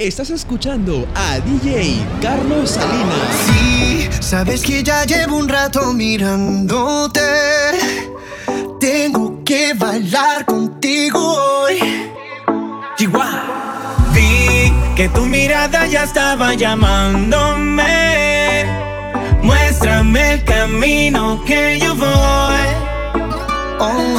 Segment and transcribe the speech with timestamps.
[0.00, 3.36] Estás escuchando a DJ Carlos Salinas.
[3.44, 7.20] Sí, sabes que ya llevo un rato mirándote.
[8.80, 11.78] Tengo que bailar contigo hoy.
[12.96, 13.98] Chihuahua.
[14.14, 17.84] Vi que tu mirada ya estaba llamándome.
[19.42, 22.08] Muéstrame el camino que yo voy.
[23.80, 24.18] Oh,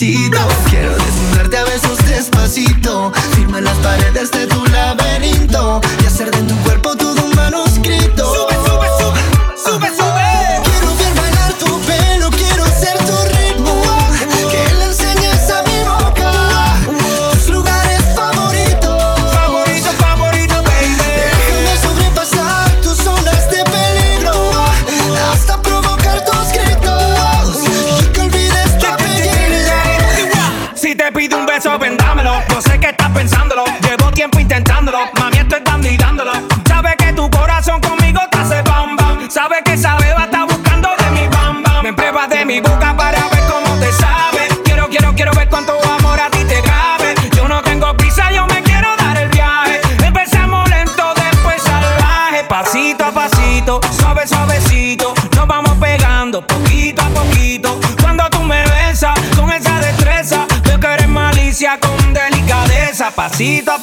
[0.00, 3.12] Quiero desnudarte a besos despacito.
[3.34, 4.99] Firma las paredes de tu laberinto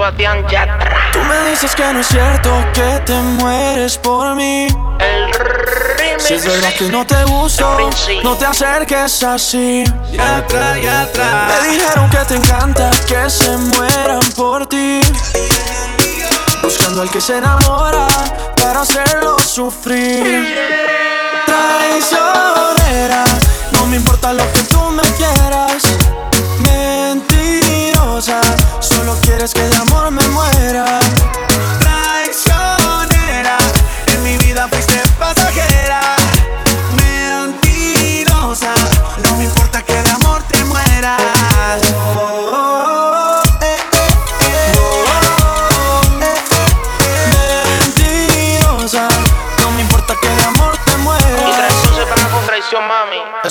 [0.00, 1.10] Sebastián Yatra.
[1.12, 4.66] Tú me dices que no es cierto que te mueres por mí.
[4.98, 6.22] El remix.
[6.22, 7.90] Si es verdad que no te gusto,
[8.24, 9.84] no te acerques así.
[10.10, 11.48] Yatra, yatra.
[11.48, 15.02] Me dijeron que te encanta que se mueran por ti.
[16.62, 18.06] Buscando al que se enamora
[18.56, 20.56] para hacerlo sufrir.
[21.44, 23.24] Traicionera,
[23.72, 25.82] no me importa lo que tú me quieras.
[29.40, 31.00] Quieres que de amor me muera.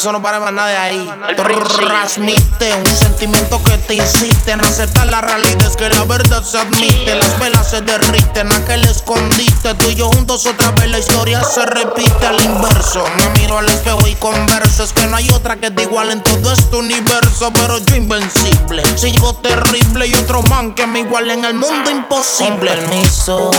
[0.10, 1.12] Eso no para más nada de ahí.
[1.36, 5.68] Transmite un sentimiento que te insiste en aceptar la realidad.
[5.68, 7.14] Es que la verdad se admite.
[7.14, 9.76] Las velas se derriten, aquel escondite.
[9.76, 13.04] Tú y yo juntos otra vez la historia se repite al inverso.
[13.18, 14.84] Me miro al espejo y converso.
[14.84, 17.52] Es que no hay otra que te igual en todo este universo.
[17.54, 18.82] Pero yo invencible.
[18.98, 22.72] Sigo terrible y otro man que me iguale en el mundo imposible.
[22.72, 23.52] Permiso,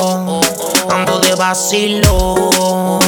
[0.90, 2.98] ando de vacilo.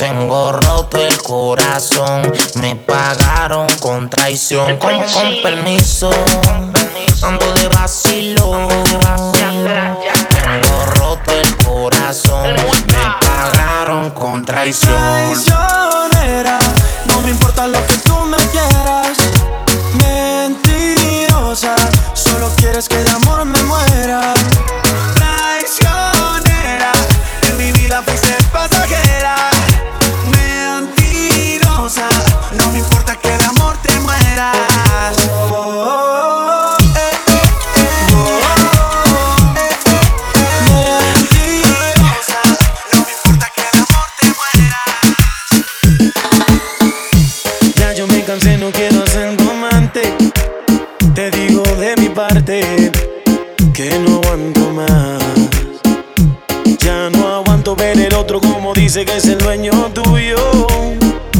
[0.00, 2.22] Tengo roto el corazón,
[2.54, 4.78] me pagaron con traición.
[4.78, 6.10] Con, con permiso,
[7.20, 8.66] ando de vacilo.
[10.30, 14.96] Tengo roto el corazón, me pagaron con traición.
[14.96, 16.58] Traicionera,
[17.04, 18.19] no me importa lo que tú
[58.90, 60.36] dice que es el dueño tuyo.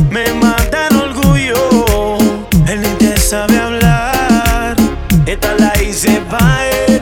[0.08, 2.16] Me mata el orgullo.
[2.68, 4.76] Él ni te sabe hablar.
[5.26, 7.00] Esta la hice pa' él.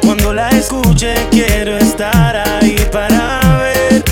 [0.00, 4.02] Cuando la escuche, quiero estar ahí para ver.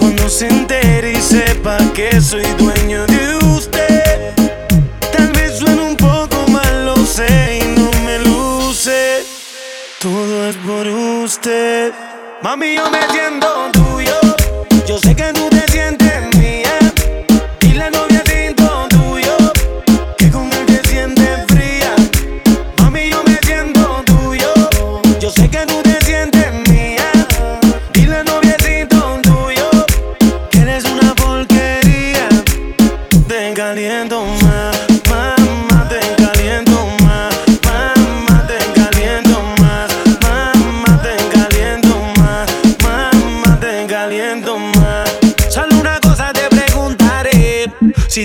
[0.00, 4.32] Cuando se entere y sepa que soy dueño de usted.
[5.16, 9.24] Tal vez suene un poco mal, lo sé y no me luce.
[10.00, 11.92] Todo es por usted.
[12.42, 13.77] Mami, yo me tiendo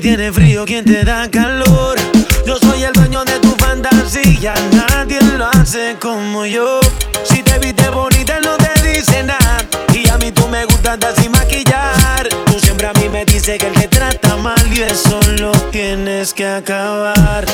[0.03, 1.97] tienes frío, ¿quién te da calor?
[2.45, 6.81] Yo soy el dueño de tu fantasía, nadie lo hace como yo.
[7.23, 9.65] Si te viste bonita, no te dice nada.
[9.93, 12.27] Y a mí tú me gustas de sin maquillar.
[12.47, 16.33] Tú siempre a mí me dices que el que trata mal y eso lo tienes
[16.33, 17.45] que acabar.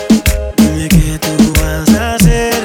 [0.58, 2.56] Dime qué tú vas a hacer.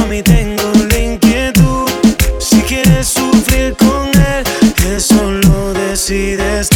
[0.00, 1.90] A mí tengo la inquietud.
[2.38, 4.44] Si quieres sufrir con él,
[4.96, 6.75] eso lo decides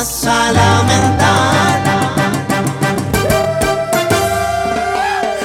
[0.00, 1.82] vas a lamentar.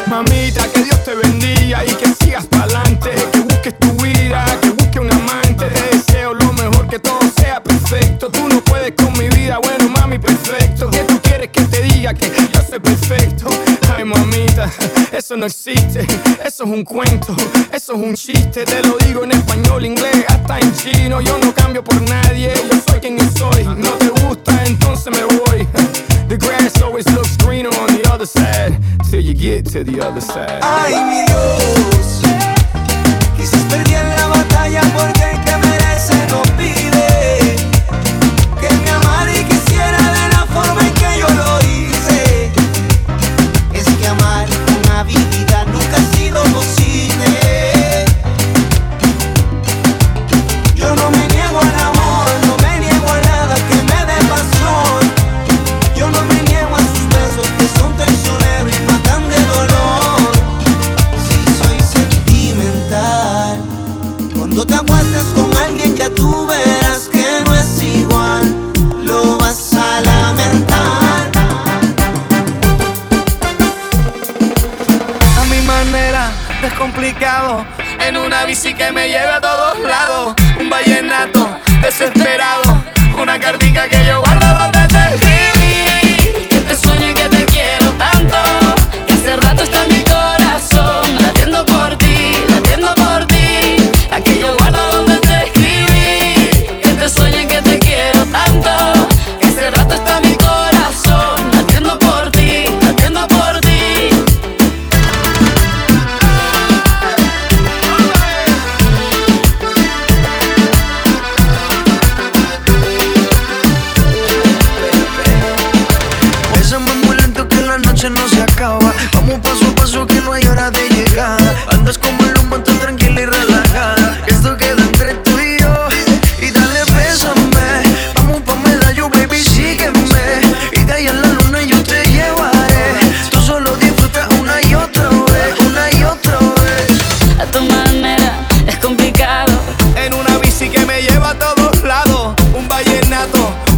[0.08, 5.02] Mamita, que Dios te bendiga y que sigas pa'lante, que busques tu vida, que busques
[5.02, 5.66] un amante.
[5.66, 8.30] Te deseo lo mejor, que todo sea perfecto.
[8.30, 10.90] Tú no puedes con mi vida, bueno, mami, perfecto.
[10.90, 13.48] ¿Qué tú quieres que te diga que yo soy perfecto?
[13.98, 14.72] Ay, mamita,
[15.12, 15.85] eso no existe.
[16.56, 17.36] Eso es un cuento,
[17.74, 18.64] eso es un chiste.
[18.64, 21.20] Te lo digo en español, inglés, hasta en chino.
[21.20, 23.66] Yo no cambio por nadie, yo soy quien yo soy.
[23.66, 25.68] No te gusta, entonces me voy.
[26.30, 28.80] The grass always looks greener on the other side,
[29.12, 30.62] till you get to the other side.
[30.62, 32.22] Ay, mi Dios,
[33.36, 36.16] quizás perdí en la batalla porque que merece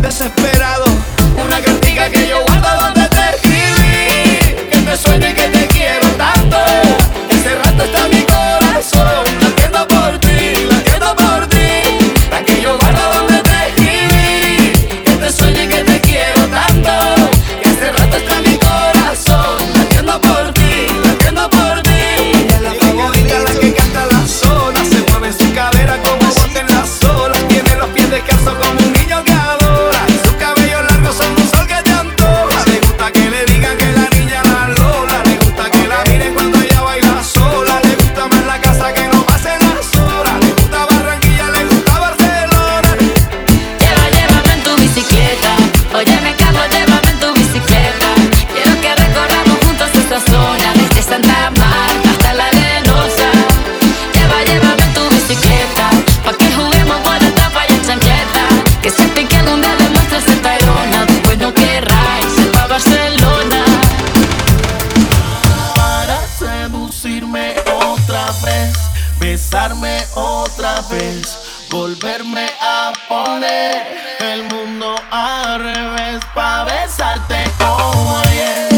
[0.02, 0.67] desespera
[69.20, 71.38] besarme otra vez,
[71.70, 73.86] volverme a poner
[74.20, 77.44] el mundo al revés para besarte.
[77.60, 78.77] Oh yeah.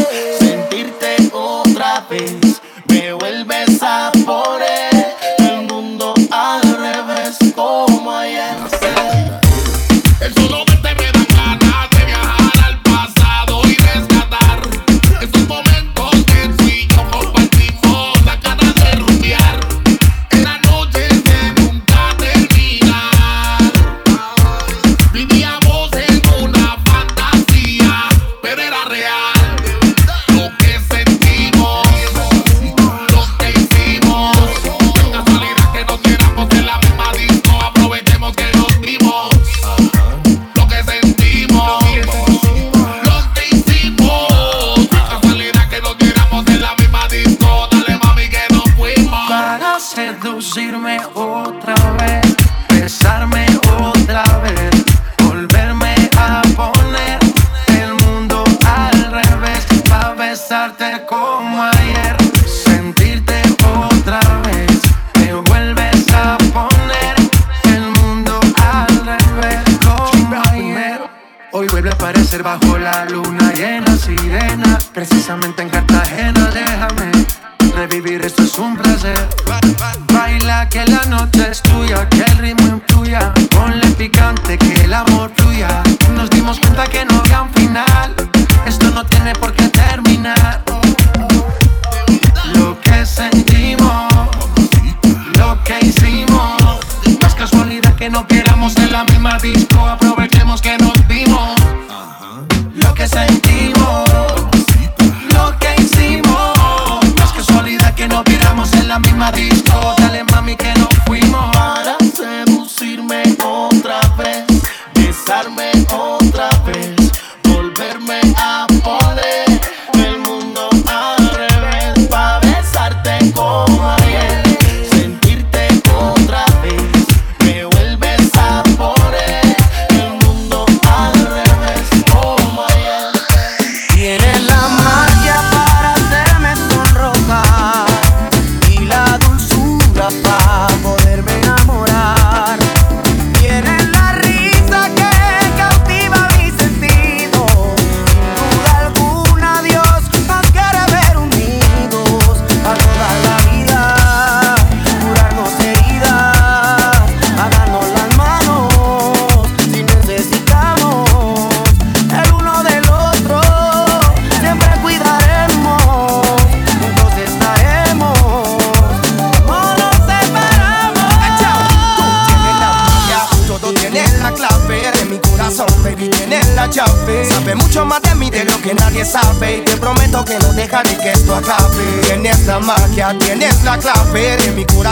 [72.90, 75.68] la luna llena, sirena, precisamente en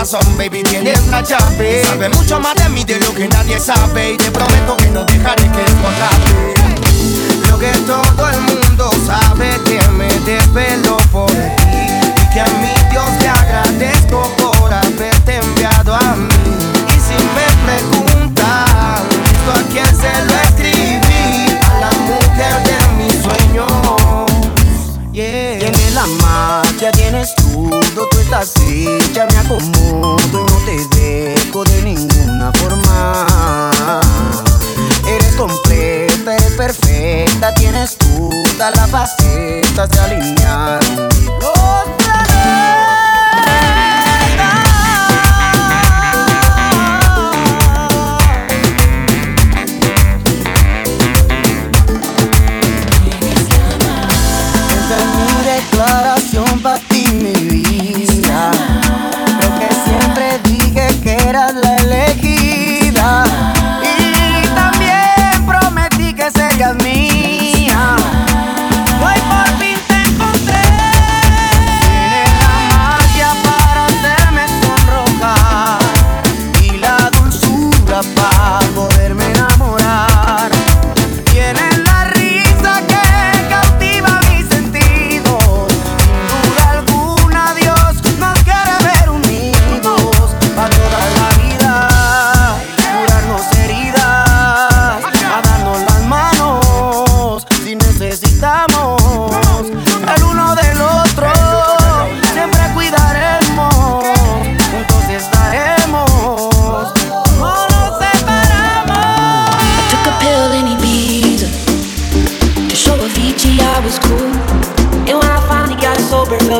[0.08, 1.82] son, baby, tienes una llave.
[1.84, 4.12] Sabe mucho más de mí de lo que nadie sabe.
[4.14, 6.54] Y te prometo que no dejaré que escondaste.
[7.50, 11.36] Lo que todo el mundo sabe que me desvelo por ti.
[12.22, 16.34] Y que a mi Dios te agradezco por haberte enviado a mí.
[16.88, 21.58] Y si me preguntan, ¿esto a quién se lo escribí?
[21.68, 24.32] A la mujer de mis sueños.
[25.12, 25.58] Yeah.
[25.58, 30.96] Tiene la magia, tienes tú cuando tú estás así, ya me acomodo y no te
[30.96, 34.00] dejo de ninguna forma.
[35.06, 40.80] Eres completa, eres perfecta, tienes todas las facetas de alinear.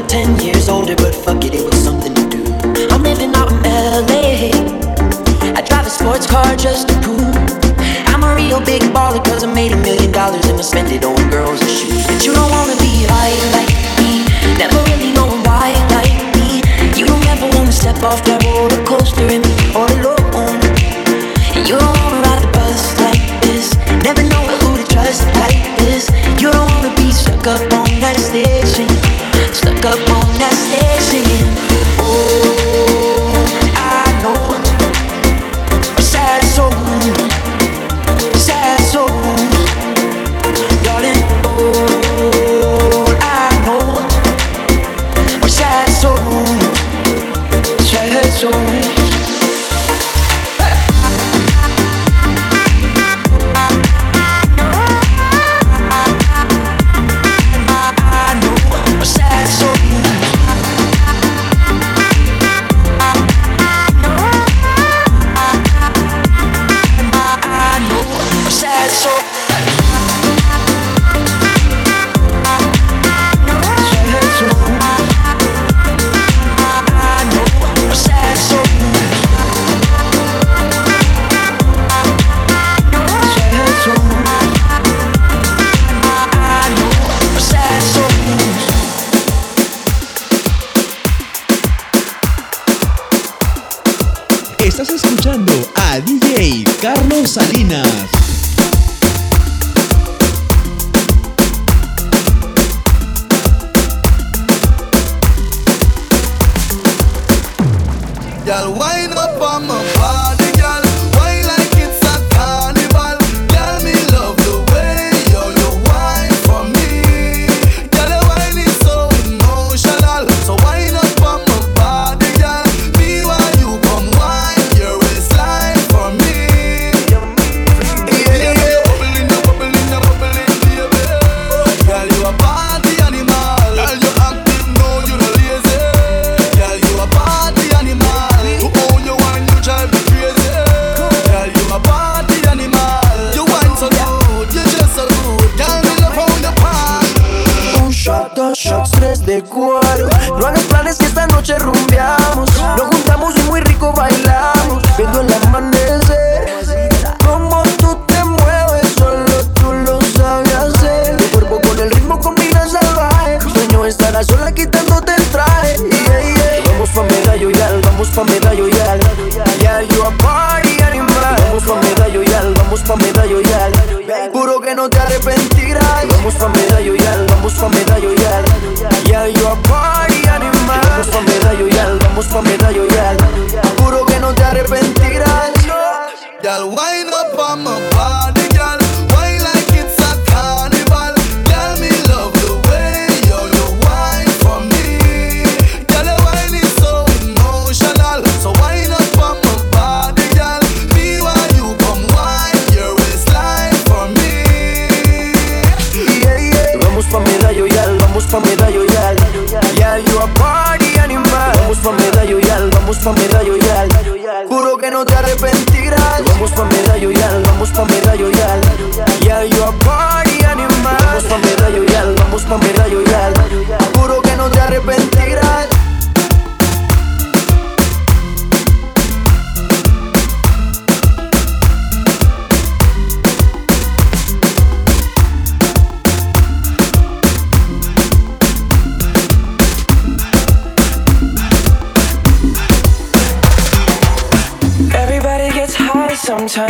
[0.09, 0.48] ten years.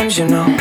[0.09, 0.58] Sometimes, you know.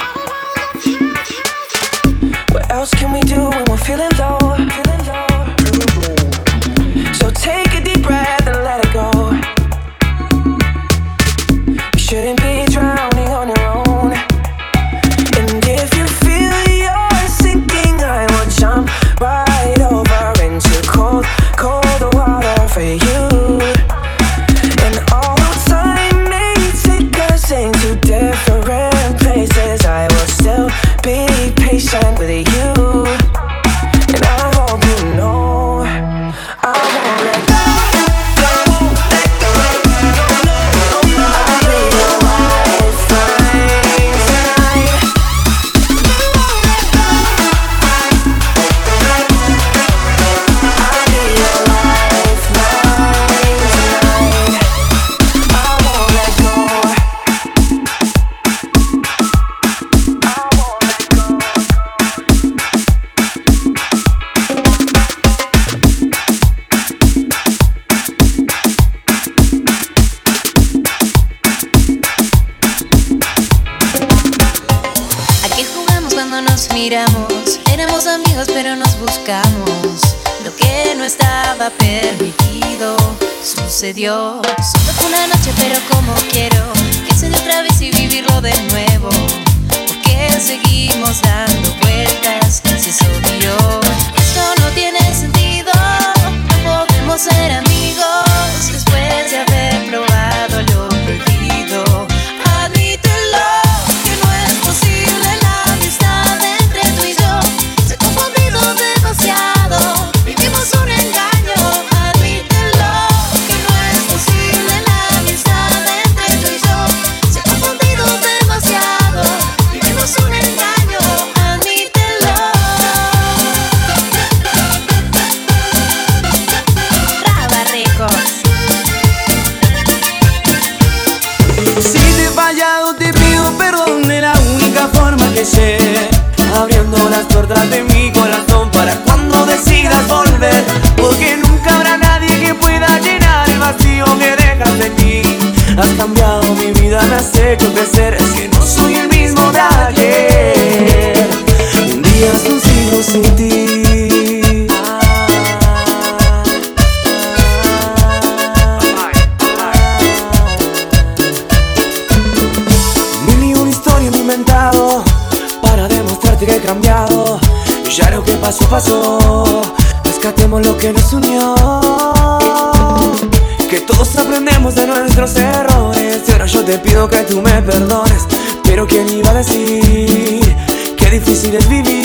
[173.88, 178.26] Todos aprendemos de nuestros errores Y ahora yo te pido que tú me perdones.
[178.64, 180.56] Pero ¿quién iba a decir
[180.96, 181.98] Qué difícil es vivir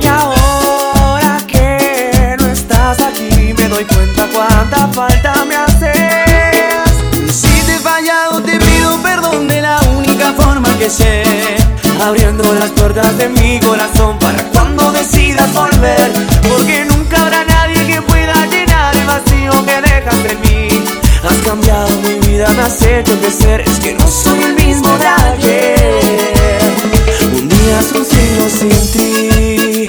[0.00, 7.34] Y ahora que no estás aquí Me doy cuenta cuánta falta me haces.
[7.34, 9.48] Si te he fallado te pido perdón.
[9.48, 11.22] De la única forma que sé.
[12.04, 16.12] Abriendo las puertas de mi corazón para cuando decidas volver.
[16.48, 16.97] Porque nunca
[19.08, 20.68] vacío que dejas en mí.
[21.28, 23.62] Has cambiado mi vida, me has hecho crecer.
[23.62, 26.60] Es que no soy el mismo de ayer.
[27.32, 29.88] Un día es un siglo sin ti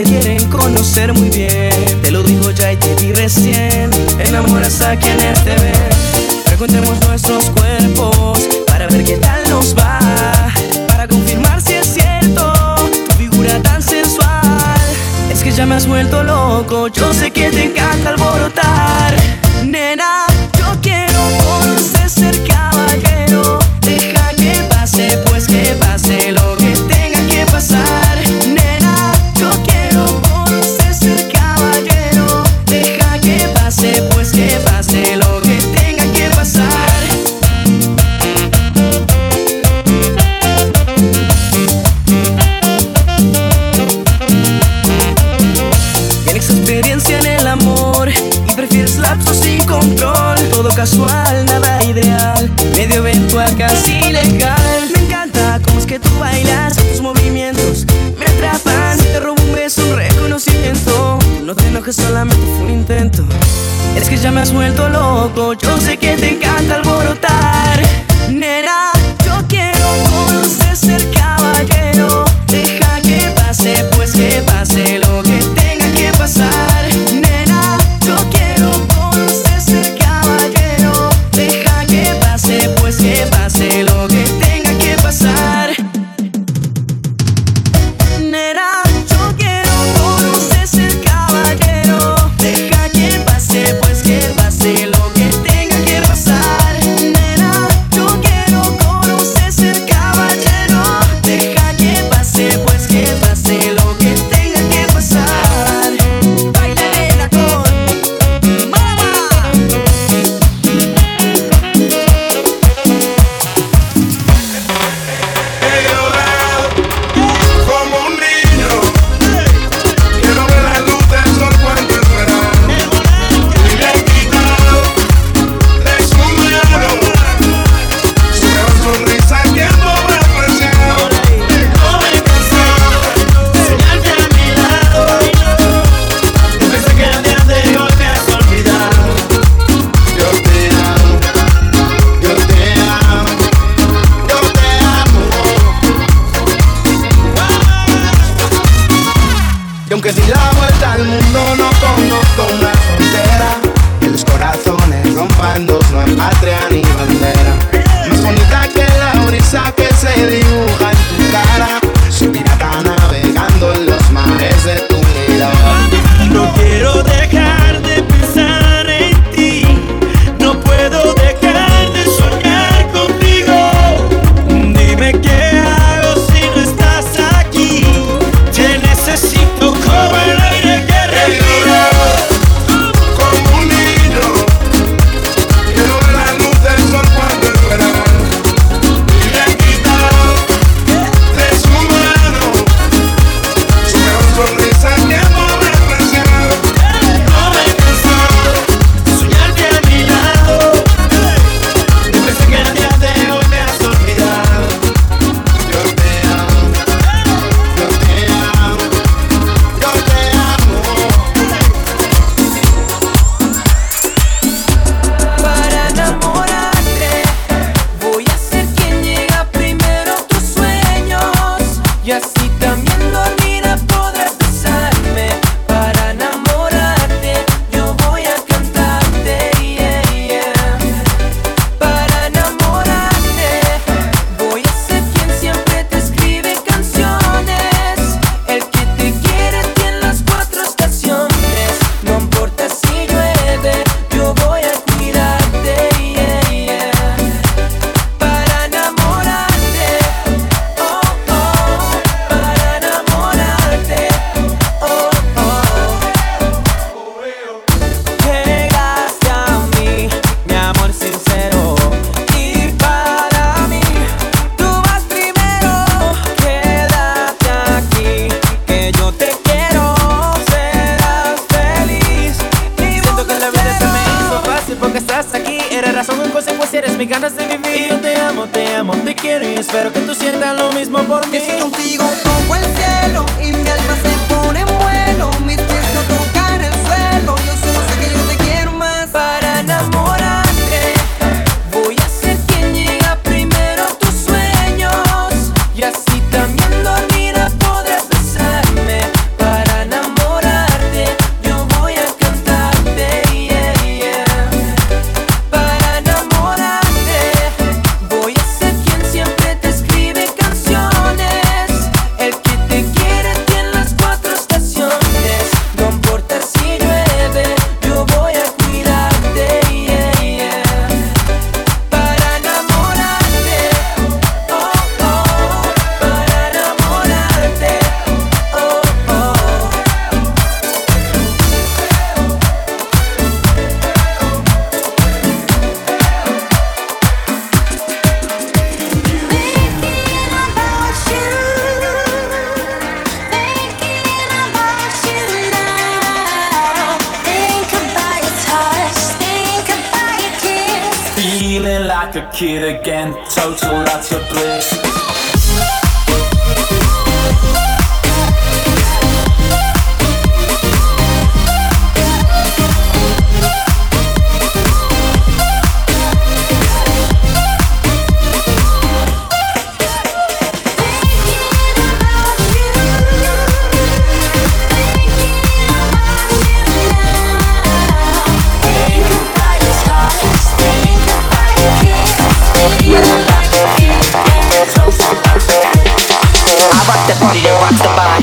[0.00, 2.00] se quieren conocer muy bien.
[2.02, 3.90] Te lo digo ya y te vi recién.
[4.18, 5.90] Enamoras a quienes te ven.
[6.46, 9.98] Frecuentemos nuestros cuerpos para ver qué tal nos va.
[10.88, 12.52] Para confirmar si es cierto
[13.06, 14.80] tu figura tan sensual.
[15.30, 16.88] Es que ya me has vuelto loco.
[16.88, 19.14] Yo sé que te encanta alborotar.
[19.66, 20.24] Nena,
[61.92, 63.24] Solamente fue un intento.
[63.96, 67.80] Es que ya me has vuelto loco, yo sé que te encanta alborotar.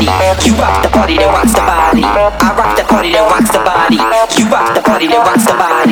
[0.05, 0.45] body.
[0.45, 2.03] You rock the party that rocks the body.
[2.03, 3.97] I rock the party that rocks the body.
[4.37, 5.86] You rock the party that rocks the body.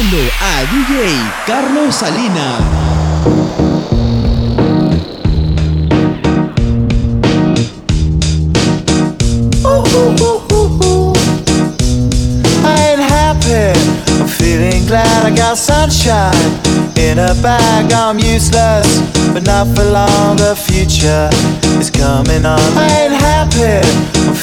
[0.00, 2.90] Escuchando a DJ Carlos Salinas.
[14.86, 16.34] Glad I got sunshine
[16.98, 17.92] in a bag.
[17.92, 18.98] I'm useless,
[19.32, 20.36] but not for long.
[20.36, 21.30] The future
[21.78, 22.58] is coming on.
[22.76, 24.19] I ain't happy.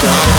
[0.00, 0.37] don't